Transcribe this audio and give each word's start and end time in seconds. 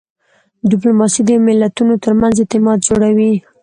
ډیپلوماسي 0.69 1.21
د 1.25 1.29
ملتونو 1.45 1.93
ترمنځ 2.03 2.35
اعتماد 2.39 2.77
جوړوي. 2.87 3.33